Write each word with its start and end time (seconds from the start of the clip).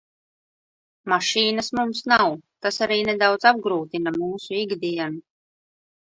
Mašīnas 1.11 1.67
mums 1.79 1.99
nav, 2.11 2.31
tas 2.65 2.79
arī 2.85 2.97
nedaudz 3.09 3.45
apgrūtina 3.49 4.13
mūsu 4.15 4.57
ikdienu. 4.61 5.21